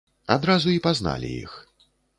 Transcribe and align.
Адразу 0.35 0.73
і 0.77 0.81
пазналі 0.89 1.29
іх. 1.47 1.53